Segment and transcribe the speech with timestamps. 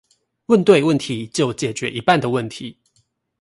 [0.47, 2.75] 問對問題，就解決一半的問題